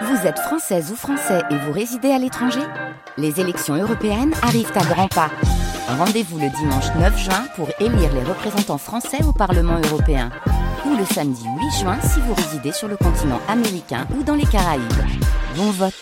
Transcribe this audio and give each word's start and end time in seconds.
Vous 0.00 0.26
êtes 0.26 0.38
française 0.38 0.90
ou 0.90 0.96
français 0.96 1.42
et 1.50 1.56
vous 1.56 1.72
résidez 1.72 2.10
à 2.10 2.18
l'étranger 2.18 2.62
Les 3.18 3.40
élections 3.40 3.74
européennes 3.74 4.32
arrivent 4.42 4.72
à 4.74 4.84
grands 4.84 5.08
pas. 5.08 5.30
Rendez-vous 5.86 6.38
le 6.38 6.48
dimanche 6.48 6.86
9 6.98 7.18
juin 7.18 7.44
pour 7.56 7.68
élire 7.78 8.12
les 8.14 8.22
représentants 8.22 8.78
français 8.78 9.22
au 9.24 9.32
Parlement 9.32 9.78
européen. 9.90 10.30
Ou 10.86 10.96
le 10.96 11.04
samedi 11.04 11.44
8 11.44 11.80
juin 11.80 11.98
si 12.00 12.20
vous 12.20 12.34
résidez 12.34 12.72
sur 12.72 12.88
le 12.88 12.96
continent 12.96 13.40
américain 13.48 14.06
ou 14.18 14.22
dans 14.22 14.34
les 14.34 14.46
Caraïbes. 14.46 14.82
Bon 15.56 15.70
vote 15.70 15.94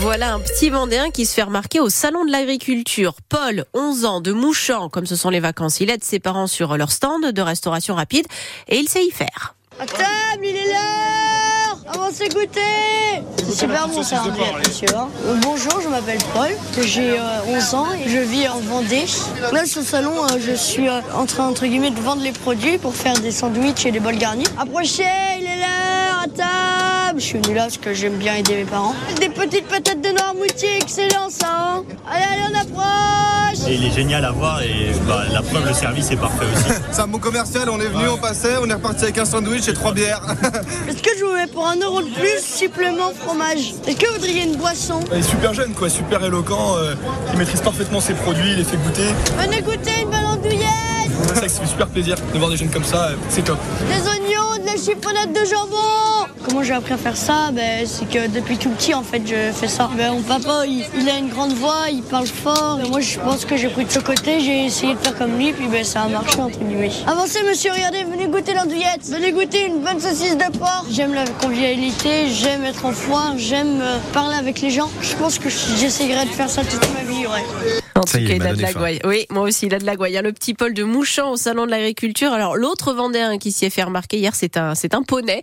voilà 0.00 0.34
un 0.34 0.40
petit 0.40 0.70
Vendéen 0.70 1.10
qui 1.10 1.24
se 1.24 1.34
fait 1.34 1.44
remarquer 1.44 1.78
au 1.78 1.88
Salon 1.88 2.24
de 2.24 2.32
l'Agriculture. 2.32 3.14
Paul, 3.28 3.64
11 3.74 4.04
ans, 4.04 4.20
de 4.20 4.32
Mouchant, 4.32 4.88
comme 4.88 5.06
ce 5.06 5.16
sont 5.16 5.30
les 5.30 5.40
vacances. 5.40 5.80
Il 5.80 5.88
aide 5.88 6.02
ses 6.02 6.18
parents 6.18 6.48
sur 6.48 6.76
leur 6.76 6.90
stand 6.90 7.24
de 7.24 7.40
restauration 7.40 7.94
rapide 7.94 8.26
et 8.66 8.76
il 8.76 8.88
sait 8.88 9.04
y 9.04 9.10
faire. 9.10 9.54
Table, 9.86 10.42
il 10.42 10.56
est 10.56 10.66
l'heure 10.66 11.78
Avancez 11.86 12.28
goûter 12.28 13.22
C'est 13.36 13.60
super 13.60 13.86
bon 13.86 14.02
ça, 14.02 14.24
monsieur. 14.58 14.88
Hein. 14.96 15.08
Euh, 15.24 15.36
bonjour, 15.40 15.80
je 15.80 15.88
m'appelle 15.88 16.18
Paul, 16.34 16.50
j'ai 16.84 17.12
11 17.46 17.74
euh, 17.74 17.76
ans 17.76 17.86
et 17.92 18.08
je 18.08 18.18
vis 18.18 18.48
en 18.48 18.58
Vendée. 18.58 19.04
Là, 19.52 19.64
sur 19.66 19.80
le 19.80 19.86
salon, 19.86 20.24
euh, 20.24 20.38
je 20.44 20.52
suis 20.52 20.88
en 20.90 21.26
train, 21.26 21.46
entre 21.46 21.64
guillemets, 21.66 21.92
de 21.92 22.00
vendre 22.00 22.22
les 22.22 22.32
produits 22.32 22.78
pour 22.78 22.94
faire 22.94 23.18
des 23.20 23.30
sandwichs 23.30 23.86
et 23.86 23.92
des 23.92 24.00
bols 24.00 24.18
garnis. 24.18 24.44
Approchez, 24.58 25.04
il 25.38 25.46
est 25.46 25.56
l'heure, 25.56 26.24
à 26.24 26.28
table 26.28 26.77
Je 27.18 27.24
suis 27.24 27.38
venu 27.40 27.54
là 27.54 27.62
parce 27.62 27.78
que 27.78 27.92
j'aime 27.94 28.14
bien 28.14 28.36
aider 28.36 28.54
mes 28.54 28.64
parents. 28.64 28.94
Des 29.20 29.28
petites 29.28 29.66
patates 29.66 30.00
de 30.00 30.10
Noirmoutier, 30.10 30.76
excellent 30.76 31.28
ça 31.28 31.48
hein. 31.48 31.84
Allez, 32.08 32.24
allez, 32.24 32.54
on 32.54 32.60
approche 32.60 33.68
et 33.68 33.74
Il 33.74 33.84
est 33.84 33.90
génial 33.90 34.24
à 34.24 34.30
voir 34.30 34.62
et 34.62 34.92
bah, 35.08 35.24
la 35.32 35.42
preuve, 35.42 35.66
le 35.66 35.74
service 35.74 36.12
est 36.12 36.16
parfait 36.16 36.44
aussi. 36.54 36.78
C'est 36.92 37.00
un 37.00 37.08
bon 37.08 37.18
commercial, 37.18 37.68
on 37.70 37.80
est 37.80 37.88
venu, 37.88 38.08
on 38.08 38.18
passait, 38.18 38.56
on 38.62 38.70
est 38.70 38.74
reparti 38.74 39.02
avec 39.04 39.18
un 39.18 39.24
sandwich 39.24 39.66
et 39.66 39.72
trois 39.72 39.92
bières. 39.92 40.22
Est-ce 40.88 41.02
que 41.02 41.10
je 41.18 41.24
vous 41.24 41.32
mets 41.32 41.48
pour 41.48 41.66
un 41.66 41.76
euro 41.76 42.02
de 42.02 42.08
plus, 42.08 42.40
supplément 42.40 43.10
fromage? 43.18 43.74
Est-ce 43.88 43.96
que 43.96 44.06
vous 44.06 44.14
voudriez 44.14 44.44
une 44.44 44.56
boisson? 44.56 45.00
Il 45.12 45.18
est 45.18 45.22
super 45.22 45.52
jeune, 45.54 45.72
quoi, 45.72 45.88
super 45.88 46.24
éloquent. 46.24 46.76
Euh, 46.76 46.94
il 47.32 47.38
maîtrise 47.38 47.62
parfaitement 47.62 48.00
ses 48.00 48.14
produits, 48.14 48.52
il 48.52 48.58
les 48.58 48.64
fait 48.64 48.76
goûter. 48.76 49.08
Venez 49.38 49.60
goûter 49.60 50.02
une 50.02 50.10
bonne 50.10 50.24
andouillette 50.24 51.10
C'est 51.30 51.34
ça 51.34 51.40
que 51.40 51.48
ça 51.48 51.60
fait 51.62 51.66
super 51.66 51.88
plaisir 51.88 52.14
de 52.32 52.38
voir 52.38 52.48
des 52.48 52.56
jeunes 52.56 52.70
comme 52.70 52.84
ça, 52.84 53.08
euh, 53.08 53.16
c'est 53.28 53.42
top. 53.42 53.58
Des 53.88 54.08
oignons, 54.08 54.62
de 54.62 54.66
la 54.66 54.76
chiffonnade 54.76 55.32
de 55.32 55.44
jambon 55.44 56.27
Comment 56.48 56.62
j'ai 56.62 56.72
appris 56.72 56.94
à 56.94 56.96
faire 56.96 57.16
ça 57.16 57.50
ben, 57.52 57.86
C'est 57.86 58.08
que 58.08 58.26
depuis 58.26 58.56
tout 58.56 58.70
petit, 58.70 58.94
en 58.94 59.02
fait, 59.02 59.20
je 59.26 59.52
fais 59.52 59.68
ça. 59.68 59.90
Ben, 59.98 60.12
mon 60.12 60.22
papa, 60.22 60.64
il, 60.66 61.08
a 61.08 61.18
une 61.18 61.28
grande 61.28 61.52
voix, 61.52 61.90
il 61.92 62.02
parle 62.02 62.26
fort. 62.26 62.78
moi, 62.88 63.00
je 63.00 63.18
pense 63.18 63.44
que 63.44 63.54
j'ai 63.56 63.68
pris 63.68 63.84
de 63.84 63.90
ce 63.90 63.98
côté, 63.98 64.40
j'ai 64.40 64.64
essayé 64.64 64.94
de 64.94 64.98
faire 64.98 65.14
comme 65.14 65.36
lui, 65.36 65.52
puis 65.52 65.66
ben, 65.68 65.84
ça 65.84 66.02
a 66.02 66.08
marché, 66.08 66.40
entre 66.40 66.58
guillemets. 66.58 66.90
Avancez, 67.06 67.42
monsieur, 67.42 67.72
regardez, 67.72 68.04
venez 68.04 68.28
goûter 68.28 68.54
l'andouillette. 68.54 69.04
Venez 69.10 69.32
goûter 69.32 69.66
une 69.66 69.80
bonne 69.80 70.00
saucisse 70.00 70.38
de 70.38 70.58
porc. 70.58 70.86
J'aime 70.90 71.12
la 71.12 71.26
convivialité, 71.26 72.28
j'aime 72.30 72.64
être 72.64 72.86
en 72.86 72.92
foire, 72.92 73.34
j'aime 73.36 73.80
euh, 73.82 73.98
parler 74.14 74.36
avec 74.36 74.62
les 74.62 74.70
gens. 74.70 74.88
Je 75.02 75.14
pense 75.16 75.38
que 75.38 75.50
j'essaierai 75.50 76.24
de 76.24 76.30
faire 76.30 76.48
ça 76.48 76.62
toute 76.64 76.88
ma 76.94 77.02
vie, 77.02 77.26
ouais. 77.26 77.82
En 77.98 78.02
tout 78.02 78.12
cas, 78.12 78.18
il 78.20 78.42
a 78.42 78.54
de 78.54 78.62
la 78.62 78.72
gouaille. 78.72 79.00
Oui, 79.04 79.26
moi 79.30 79.42
aussi, 79.42 79.66
il 79.66 79.74
a 79.74 79.78
de 79.78 79.84
la 79.84 79.96
gouaille. 79.96 80.12
Il 80.12 80.14
y 80.14 80.18
a 80.18 80.22
le 80.22 80.32
petit 80.32 80.54
Paul 80.54 80.74
de 80.74 80.84
Mouchant 80.84 81.32
au 81.32 81.36
salon 81.36 81.66
de 81.66 81.70
l'agriculture. 81.70 82.32
Alors, 82.32 82.56
l'autre 82.56 82.92
Vendéen 82.92 83.38
qui 83.38 83.52
s'y 83.52 83.64
est 83.64 83.70
fait 83.70 83.82
remarquer 83.82 84.18
hier, 84.18 84.34
c'est 84.34 84.56
un, 84.56 84.74
c'est 84.74 84.94
un 84.94 85.02
poney. 85.02 85.42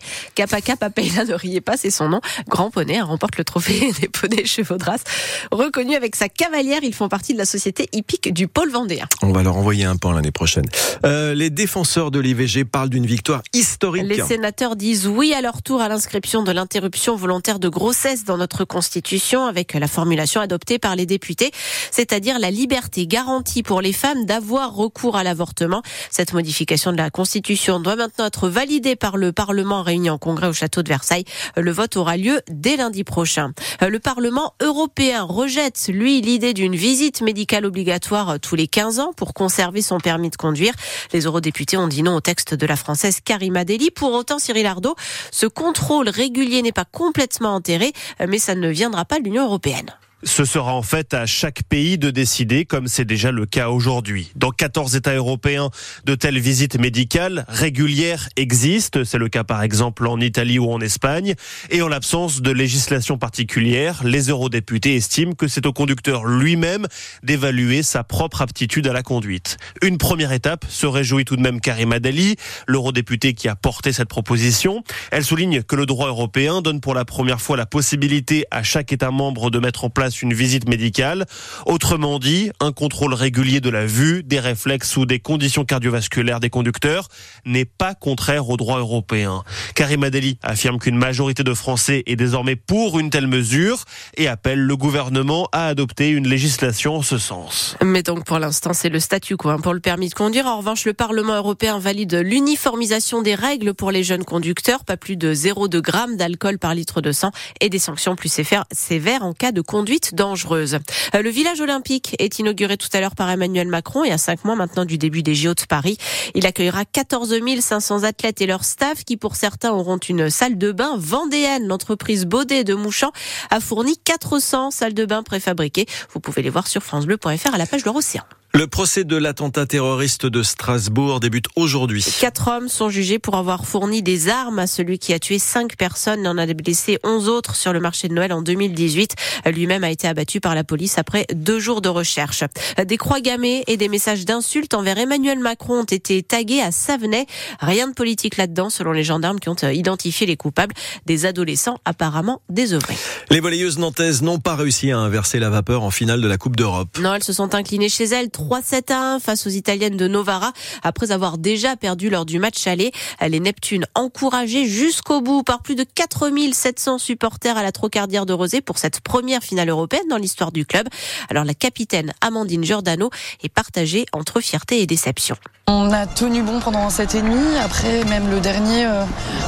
Payla, 0.89 1.25
ne 1.25 1.34
riez 1.34 1.62
pas, 1.62 1.78
c'est 1.78 1.89
son 1.89 2.09
nom. 2.09 2.22
Grand 2.47 2.72
poney, 2.72 3.02
remporte 3.02 3.38
le 3.38 3.44
trophée 3.44 3.92
des 4.02 4.08
poneys 4.08 4.45
chevaux 4.45 4.78
de 4.78 4.84
race. 4.84 5.03
Reconnu 5.52 5.95
avec 5.95 6.16
sa 6.16 6.30
cavalière, 6.30 6.80
ils 6.84 6.94
font 6.94 7.09
partie 7.09 7.34
de 7.34 7.38
la 7.38 7.45
société 7.45 7.88
hippique 7.92 8.34
du 8.34 8.47
pôle 8.47 8.72
vendéen. 8.72 9.06
On 9.22 9.31
va 9.31 9.44
leur 9.44 9.58
envoyer 9.58 9.86
un 9.86 9.97
pan 9.97 10.12
l'année 10.12 10.31
prochaine. 10.31 10.66
Euh, 11.06 11.34
les 11.34 11.50
défenseurs 11.50 12.12
de 12.12 12.19
l'IVG 12.19 12.66
parlent 12.66 12.90
d'une 12.90 13.06
victoire 13.06 13.42
historique. 13.53 14.03
Les 14.03 14.22
sénateurs 14.22 14.75
disent 14.75 15.08
oui 15.08 15.34
à 15.34 15.42
leur 15.42 15.62
tour 15.62 15.81
à 15.81 15.90
l'inscription 15.90 16.44
de 16.44 16.52
l'interruption 16.52 17.16
volontaire 17.16 17.59
de 17.59 17.69
grossesse 17.69 18.23
dans 18.23 18.38
notre 18.38 18.66
constitution 18.66 19.45
avec 19.45 19.73
la 19.73 19.88
formulation 19.88 20.42
adoptée 20.42 20.80
par 20.80 20.95
les 20.95 21.06
députés, 21.06 21.52
c'est-à-dire 21.92 22.40
la 22.46 22.52
liberté 22.52 23.08
garantie 23.08 23.64
pour 23.64 23.81
les 23.81 23.92
femmes 23.92 24.25
d'avoir 24.25 24.75
recours 24.75 25.18
à 25.18 25.24
l'avortement. 25.24 25.81
Cette 26.12 26.31
modification 26.34 26.92
de 26.92 26.97
la 26.97 27.09
Constitution 27.09 27.80
doit 27.80 27.96
maintenant 27.96 28.28
être 28.28 28.50
validée 28.50 28.96
par 28.96 29.18
le 29.18 29.31
Parlement 29.31 29.81
réuni 29.81 30.12
en 30.12 30.19
congrès 30.19 30.46
au 30.46 30.53
château 30.53 30.84
de 30.84 30.88
Versailles. 30.88 31.25
Le 31.58 31.72
vote 31.72 31.97
aura 31.97 32.18
lieu 32.18 32.42
dès 32.47 32.78
lundi 32.78 33.03
prochain. 33.03 33.53
Le 33.81 33.97
Parlement 33.97 34.53
européen 34.62 35.24
rejette, 35.24 35.88
lui, 35.88 36.22
l'idée 36.22 36.53
d'une 36.53 36.75
visite 36.75 37.24
médicale 37.24 37.66
obligatoire 37.66 38.40
tous 38.40 38.56
les 38.56 38.68
15 38.68 39.00
ans 39.00 39.12
pour 39.18 39.34
conserver 39.34 39.81
son 39.81 39.98
permis 39.98 40.30
de 40.30 40.36
conduire. 40.36 40.75
Les 41.14 41.22
eurodéputés 41.22 41.78
ont 41.78 41.88
dit 41.88 42.03
non 42.03 42.14
au 42.14 42.22
texte 42.22 42.53
de 42.53 42.68
la 42.68 42.75
française 42.75 43.22
Karima 43.25 43.66
Deli. 43.66 43.90
Pour 43.90 44.14
autant, 44.14 44.38
Cyril 44.38 44.68
Ardo, 44.68 44.94
ce 45.31 45.48
contrôle 45.48 46.09
régulier 46.09 46.62
n'est 46.62 46.72
pas 46.72 46.86
complètement 46.86 47.56
enterré, 47.56 47.92
mais 48.19 48.38
ça 48.38 48.53
ne 48.53 48.69
viendra 48.69 49.03
pas 49.03 49.18
de 49.18 49.24
l'Union 49.24 49.46
européenne. 49.46 49.90
Ce 50.28 50.44
sera 50.44 50.74
en 50.74 50.81
fait 50.81 51.13
à 51.13 51.28
chaque 51.28 51.62
pays 51.69 52.00
de 52.00 52.09
décider, 52.09 52.66
comme 52.66 52.88
c'est 52.88 53.06
déjà 53.06 53.31
le 53.31 53.46
cas 53.46 53.69
aujourd'hui. 53.69 54.31
Dans 54.36 54.50
14 54.50 54.96
États 54.96 55.13
européens, 55.13 55.69
de 56.03 56.16
telles 56.16 56.40
visites 56.40 56.80
médicales 56.80 57.46
régulières 57.47 58.28
existent. 58.36 59.02
C'est 59.06 59.19
le 59.19 59.30
cas 59.30 59.44
par 59.44 59.62
exemple 59.62 60.08
en 60.08 60.19
Italie 60.19 60.58
ou 60.58 60.72
en 60.72 60.81
Espagne. 60.81 61.36
Et 61.69 61.84
en 61.84 61.88
l'absence 61.88 62.41
de 62.41 62.50
législation 62.50 63.19
particulière, 63.19 64.02
les 64.03 64.30
eurodéputés 64.30 64.96
estiment 64.96 65.34
que 65.34 65.47
c'est 65.47 65.68
au 65.68 65.74
conducteur 65.74 66.25
lui-même 66.25 66.88
d'évaluer 67.22 67.84
sa 67.84 68.03
propre 68.03 68.42
aptitude 68.42 68.88
à 68.88 68.94
la 68.94 69.03
conduite. 69.03 69.57
Une 69.84 70.00
première 70.00 70.31
étape 70.31 70.66
se 70.68 70.88
réjouit 70.88 71.25
tout 71.25 71.36
de 71.36 71.42
même 71.42 71.62
Karim 71.62 71.92
Adali, 71.92 72.36
l'eurodéputé 72.68 73.36
qui 73.36 73.47
a 73.47 73.56
porté 73.56 73.94
cette 73.94 74.09
proposition. 74.09 74.84
Elle 75.12 75.24
souligne 75.24 75.62
que 75.62 75.75
le 75.75 75.86
droit 75.86 76.07
européen 76.07 76.63
donne 76.63 76.81
pour 76.81 76.96
la 76.96 77.06
première 77.06 77.42
fois 77.42 77.57
la 77.57 77.68
possibilité 77.68 78.46
à 78.50 78.63
chaque 78.63 78.92
État 78.92 79.12
membre 79.12 79.52
de 79.52 79.59
mettre 79.59 79.84
en 79.86 79.92
place 79.92 80.15
une 80.22 80.34
visite 80.34 80.68
médicale. 80.68 81.26
Autrement 81.66 82.20
dit, 82.20 82.52
un 82.59 82.72
contrôle 82.72 83.14
régulier 83.14 83.62
de 83.62 83.70
la 83.70 83.86
vue, 83.86 84.24
des 84.24 84.40
réflexes 84.40 84.98
ou 84.98 85.06
des 85.06 85.20
conditions 85.20 85.66
cardiovasculaires 85.66 86.40
des 86.40 86.50
conducteurs 86.50 87.08
n'est 87.46 87.66
pas 87.66 87.96
contraire 87.96 88.50
au 88.50 88.58
droit 88.58 88.80
européen. 88.80 89.44
Karim 89.75 90.04
Adeli 90.04 90.38
affirme 90.44 90.80
qu'une 90.80 90.98
majorité 90.98 91.44
de 91.44 91.54
Français 91.54 92.04
est 92.06 92.16
désormais 92.16 92.56
pour 92.56 93.00
une 93.00 93.09
telle 93.09 93.28
mesure 93.28 93.84
et 94.18 94.28
appelle 94.28 94.59
le 94.59 94.78
gouvernement 94.78 95.48
à 95.52 95.68
adopter 95.68 96.09
une 96.09 96.28
législation 96.28 96.96
en 96.96 97.02
ce 97.02 97.18
sens. 97.18 97.78
Mais 97.84 98.04
donc 98.04 98.25
pour 98.25 98.40
l'instant, 98.40 98.74
c'est 98.74 98.90
le 98.90 99.00
statu 99.00 99.38
quo 99.38 99.50
hein, 99.50 99.59
pour 99.59 99.74
le 99.74 99.80
permis 99.80 100.09
de 100.09 100.14
conduire. 100.14 100.46
En 100.46 100.58
revanche, 100.58 100.86
le 100.86 100.94
Parlement 100.94 101.36
européen 101.36 101.80
valide 101.80 102.16
l'uniformisation 102.16 103.22
des 103.22 103.36
règles 103.36 103.74
pour 103.74 103.92
les 103.92 104.04
jeunes 104.04 104.25
conducteurs, 104.25 104.84
pas 104.84 104.98
plus 104.98 105.18
de 105.18 105.34
0,2 105.34 105.86
g 105.86 106.18
d'alcool 106.18 106.59
par 106.59 106.75
litre 106.75 107.02
de 107.02 107.12
sang 107.12 107.31
et 107.62 107.70
des 107.70 107.80
sanctions 107.80 108.16
plus 108.16 108.30
sévères 108.30 109.24
en 109.24 109.34
cas 109.34 109.52
de 109.52 109.62
conduite 109.62 109.94
dangereuse. 110.13 110.79
Euh, 111.13 111.22
le 111.22 111.29
village 111.29 111.61
olympique 111.61 112.16
est 112.19 112.39
inauguré 112.39 112.78
tout 112.78 112.89
à 112.94 113.00
l'heure 113.00 113.16
par 113.16 113.29
Emmanuel 113.29 113.67
Macron 113.67 114.03
et 114.03 114.11
à 114.11 114.17
cinq 114.17 114.45
mois 114.45 114.56
maintenant 114.56 114.85
du 114.85 114.97
début 114.97 115.23
des 115.23 115.35
JO 115.35 115.53
de 115.53 115.66
Paris. 115.67 115.97
Il 116.33 116.45
accueillera 116.45 116.85
14 116.85 117.33
500 117.59 118.03
athlètes 118.03 118.41
et 118.41 118.45
leur 118.45 118.63
staff 118.63 119.03
qui 119.03 119.17
pour 119.17 119.35
certains 119.35 119.72
auront 119.72 119.97
une 119.97 120.29
salle 120.29 120.57
de 120.57 120.72
bain 120.72 120.95
vendéenne. 120.97 121.67
L'entreprise 121.67 122.25
Baudet 122.25 122.63
de 122.63 122.73
Mouchamp 122.73 123.11
a 123.50 123.59
fourni 123.59 123.97
400 123.97 124.72
salles 124.72 124.94
de 124.94 125.06
bain 125.06 125.23
préfabriquées. 125.23 125.85
Vous 126.13 126.19
pouvez 126.19 126.41
les 126.41 126.50
voir 126.50 126.67
sur 126.67 126.83
francebleu.fr 126.83 127.53
à 127.53 127.57
la 127.57 127.66
page 127.66 127.83
de 127.83 127.89
l'océan. 127.89 128.23
Le 128.56 128.68
procès 128.68 129.04
de 129.04 129.18
l'attentat 129.18 129.66
terroriste 129.66 130.26
de 130.26 130.42
Strasbourg 130.42 131.20
débute 131.20 131.48
aujourd'hui. 131.58 132.06
Quatre 132.22 132.48
hommes 132.48 132.70
sont 132.70 132.88
jugés 132.88 133.20
pour 133.20 133.36
avoir 133.36 133.66
fourni 133.66 134.02
des 134.02 134.30
armes 134.30 134.60
à 134.60 134.66
celui 134.66 134.98
qui 134.98 135.12
a 135.12 135.20
tué 135.20 135.40
cinq 135.40 135.76
personnes 135.76 136.24
et 136.24 136.30
en 136.30 136.38
a 136.38 136.46
blessé 136.46 136.98
onze 137.04 137.28
autres 137.28 137.58
sur 137.58 137.74
le 137.74 137.82
marché 137.82 138.08
de 138.08 138.14
Noël 138.14 138.32
en 138.32 138.42
2018. 138.42 139.16
Lui-même 139.48 139.84
a 139.84 139.90
été 139.90 140.08
abattu 140.08 140.40
par 140.40 140.56
la 140.56 140.64
police 140.64 140.98
après 140.98 141.26
deux 141.34 141.60
jours 141.60 141.82
de 141.82 141.90
recherche. 141.90 142.46
Des 142.82 142.96
croix 142.96 143.20
gammées 143.20 143.66
et 143.68 143.76
des 143.76 143.90
messages 143.90 144.24
d'insultes 144.24 144.74
envers 144.74 144.98
Emmanuel 145.00 145.40
Macron 145.40 145.82
ont 145.82 145.84
été 145.84 146.24
tagués 146.24 146.62
à 146.62 146.72
Savenay. 146.72 147.26
Rien 147.60 147.90
de 147.90 147.94
politique 147.94 148.38
là-dedans, 148.38 148.70
selon 148.70 148.94
les 148.94 149.04
gendarmes 149.04 149.42
qui 149.42 149.50
ont 149.50 149.56
identifié 149.56 150.28
les 150.28 150.38
coupables, 150.38 150.74
des 151.06 151.25
adolescents 151.25 151.80
apparemment 151.84 152.42
désœuvrés. 152.48 152.96
Les 153.30 153.42
volleyeuses 153.42 153.80
nantaises 153.80 154.22
n'ont 154.22 154.40
pas 154.40 154.56
réussi 154.56 154.92
à 154.92 155.00
inverser 155.00 155.40
la 155.40 155.50
vapeur 155.50 155.84
en 155.84 155.92
finale 155.92 156.22
de 156.22 156.28
la 156.30 156.38
Coupe 156.38 156.56
d'Europe. 156.56 156.98
Non, 157.01 157.16
elles 157.16 157.24
se 157.24 157.34
sont 157.34 157.54
inclinées 157.54 157.90
chez 157.90 158.06
elles 158.06 158.30
3-7 158.45 158.94
à 158.94 159.13
1 159.15 159.19
face 159.19 159.47
aux 159.47 159.50
Italiennes 159.50 159.97
de 159.97 160.07
Novara 160.07 160.53
après 160.83 161.12
avoir 161.12 161.39
déjà 161.39 161.75
perdu 161.75 162.12
lors 162.12 162.25
du 162.25 162.38
match 162.38 162.68
aller. 162.68 162.92
Les 163.27 163.39
Neptunes 163.39 163.86
encouragées 163.95 164.68
jusqu'au 164.68 165.21
bout 165.21 165.42
par 165.42 165.63
plus 165.63 165.74
de 165.74 165.83
4700 165.83 167.00
supporters 167.00 167.57
à 167.57 167.63
la 167.63 167.71
Trocardière 167.71 168.27
de 168.27 168.33
Rosé 168.33 168.62
pour 168.62 168.77
cette 168.77 169.01
première 169.01 169.42
finale 169.42 169.69
européenne 169.69 170.07
dans 170.09 170.18
l'histoire 170.18 170.51
du 170.51 170.65
club. 170.65 170.88
Alors 171.30 171.44
la 171.44 171.56
capitaine 171.56 172.13
Amandine 172.21 172.63
Giordano 172.63 173.09
est 173.44 173.50
partagée 173.50 174.06
entre 174.13 174.42
fierté 174.42 174.81
et 174.81 174.86
déception. 174.86 175.36
On 175.68 175.91
a 175.91 176.06
tenu 176.06 176.44
bon 176.44 176.59
pendant 176.59 176.91
7 176.91 177.15
et 177.15 177.21
demi. 177.24 177.57
Après, 177.57 178.03
même 178.03 178.30
le 178.30 178.39
dernier, 178.39 178.86
euh, 178.86 179.03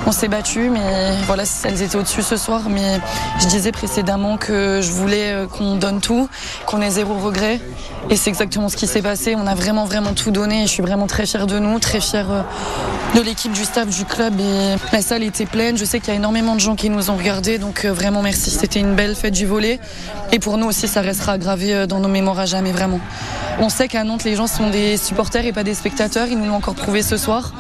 on 0.08 0.12
s'est 0.12 0.28
battu. 0.28 0.72
Mais 0.72 1.16
voilà, 1.28 1.44
elles 1.64 1.84
étaient 1.84 1.96
au-dessus 1.96 2.24
ce 2.24 2.38
soir. 2.38 2.70
Mais 2.70 3.00
je 3.40 3.46
disais 3.46 3.72
précédemment 3.72 4.38
que 4.38 4.82
je 4.82 4.92
voulais 4.92 5.32
euh, 5.32 5.46
qu'on 5.46 5.76
donne 5.76 6.02
tout, 6.02 6.28
qu'on 6.66 6.82
ait 6.82 6.90
zéro 6.90 7.14
regret. 7.20 7.62
Et 8.10 8.16
c'est 8.16 8.32
exactement 8.32 8.68
ce 8.68 8.78
qui 8.78 8.87
s'est 8.88 9.02
passé. 9.02 9.36
On 9.36 9.46
a 9.46 9.54
vraiment, 9.54 9.86
vraiment 9.86 10.14
tout 10.14 10.32
donné. 10.32 10.62
Je 10.64 10.72
suis 10.72 10.82
vraiment 10.82 11.08
très 11.08 11.26
fière 11.26 11.46
de 11.46 11.60
nous, 11.60 11.78
très 11.78 12.00
fière 12.00 12.32
euh, 12.32 12.42
de 13.16 13.22
l'équipe, 13.22 13.52
du 13.52 13.66
staff, 13.66 13.88
du 13.90 14.06
club. 14.06 14.34
Et 14.40 14.76
la 14.94 15.02
salle 15.02 15.24
était 15.24 15.46
pleine. 15.46 15.78
Je 15.78 15.86
sais 15.86 16.00
qu'il 16.00 16.10
y 16.10 16.12
a 16.14 16.16
énormément 16.16 16.56
de 16.56 16.60
gens 16.60 16.76
qui 16.76 16.90
nous 16.90 17.12
ont 17.12 17.18
regardés. 17.18 17.58
Donc 17.58 17.86
euh, 17.86 17.92
vraiment 17.92 18.22
merci. 18.22 18.50
C'était 18.50 18.80
une 18.80 18.96
belle 18.96 19.16
fête 19.16 19.34
du 19.34 19.46
volet. 19.46 19.80
Et 20.32 20.40
pour 20.40 20.58
nous 20.58 20.68
aussi, 20.68 20.88
ça 20.88 21.02
restera 21.02 21.38
gravé 21.38 21.74
euh, 21.76 21.86
dans 21.86 22.00
nos 22.00 22.08
mémoires 22.08 22.40
à 22.40 22.46
jamais, 22.46 22.72
vraiment. 22.72 23.00
On 23.60 23.70
sait 23.70 23.88
qu'à 23.88 24.04
Nantes, 24.04 24.24
les 24.24 24.36
gens 24.36 24.48
sont 24.48 24.70
des 24.70 24.96
supporters 24.98 25.46
et 25.46 25.52
pas 25.52 25.64
des 25.64 25.74
spectateurs. 25.74 26.28
Ils 26.30 26.38
nous 26.38 26.46
l'ont 26.46 26.56
encore 26.56 26.76
prouvé 26.76 27.02
ce 27.02 27.18
soir. 27.18 27.54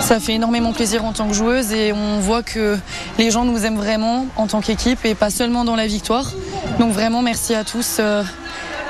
Ça 0.00 0.18
fait 0.18 0.34
énormément 0.34 0.72
plaisir 0.72 1.04
en 1.04 1.12
tant 1.12 1.28
que 1.28 1.34
joueuse 1.34 1.72
et 1.72 1.92
on 1.92 2.18
voit 2.18 2.42
que 2.42 2.76
les 3.18 3.30
gens 3.30 3.44
nous 3.44 3.64
aiment 3.64 3.76
vraiment 3.76 4.26
en 4.36 4.48
tant 4.48 4.60
qu'équipe 4.60 5.04
et 5.04 5.14
pas 5.14 5.30
seulement 5.30 5.64
dans 5.64 5.76
la 5.76 5.86
victoire. 5.86 6.32
Donc 6.80 6.92
vraiment 6.92 7.22
merci 7.22 7.54
à 7.54 7.64
tous. 7.64 8.00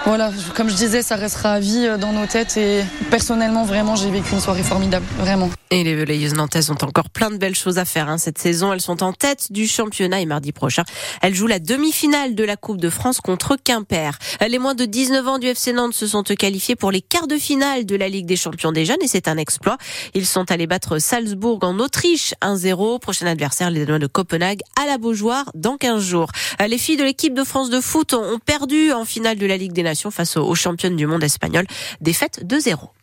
Voilà, 0.04 0.32
comme 0.56 0.68
je 0.68 0.74
disais, 0.74 1.00
ça 1.00 1.14
restera 1.14 1.52
à 1.52 1.60
vie 1.60 1.86
euh, 1.86 1.96
dans 1.96 2.12
nos 2.12 2.26
têtes 2.26 2.56
et 2.56 2.82
personnellement, 3.08 3.62
vraiment, 3.62 3.94
j'ai 3.94 4.10
vécu 4.10 4.32
une 4.32 4.40
soirée 4.40 4.64
formidable, 4.64 5.06
vraiment. 5.18 5.48
Et 5.70 5.84
les 5.84 6.04
Veilleuses 6.04 6.34
nantaises 6.34 6.70
ont 6.70 6.82
encore 6.82 7.08
plein 7.08 7.30
de 7.30 7.36
belles 7.36 7.54
choses 7.54 7.78
à 7.78 7.84
faire 7.84 8.08
hein. 8.08 8.18
cette 8.18 8.36
saison. 8.36 8.72
Elles 8.72 8.80
sont 8.80 9.04
en 9.04 9.12
tête 9.12 9.52
du 9.52 9.68
championnat 9.68 10.20
et 10.20 10.26
mardi 10.26 10.50
prochain, 10.50 10.82
elles 11.22 11.34
jouent 11.34 11.46
la 11.46 11.60
demi-finale 11.60 12.34
de 12.34 12.42
la 12.42 12.56
Coupe 12.56 12.78
de 12.78 12.90
France 12.90 13.20
contre 13.20 13.56
Quimper. 13.56 14.18
Les 14.46 14.58
moins 14.58 14.74
de 14.74 14.84
19 14.84 15.28
ans 15.28 15.38
du 15.38 15.46
FC 15.46 15.72
Nantes 15.72 15.94
se 15.94 16.08
sont 16.08 16.24
qualifiés 16.24 16.74
pour 16.74 16.90
les 16.90 17.00
quarts 17.00 17.28
de 17.28 17.36
finale 17.36 17.86
de 17.86 17.94
la 17.94 18.08
Ligue 18.08 18.26
des 18.26 18.36
Champions 18.36 18.72
des 18.72 18.84
jeunes 18.84 19.02
et 19.02 19.08
c'est 19.08 19.28
un 19.28 19.36
exploit. 19.36 19.78
Ils 20.14 20.26
sont 20.26 20.50
allés 20.50 20.66
battre 20.66 20.98
Salzbourg 20.98 21.60
en 21.62 21.78
Autriche 21.78 22.34
1-0. 22.42 22.98
Prochain 22.98 23.26
adversaire, 23.26 23.70
les 23.70 23.86
Danois 23.86 24.00
de 24.00 24.08
Copenhague 24.08 24.60
à 24.82 24.86
la 24.86 24.98
Beaujoire 24.98 25.50
dans 25.54 25.76
15 25.76 26.02
jours. 26.02 26.30
Les 26.66 26.78
filles 26.78 26.96
de 26.96 27.04
l'équipe 27.04 27.34
de 27.34 27.44
France 27.44 27.70
de 27.70 27.80
foot 27.80 28.14
ont 28.14 28.40
perdu 28.44 28.92
en 28.92 29.04
finale 29.04 29.38
de 29.38 29.46
la 29.46 29.56
Ligue 29.56 29.72
des 29.72 29.84
Nations 29.84 29.91
face 30.10 30.36
aux 30.36 30.54
championnes 30.54 30.96
du 30.96 31.06
monde 31.06 31.24
espagnol. 31.24 31.66
Défaite 32.00 32.44
2-0. 32.44 32.92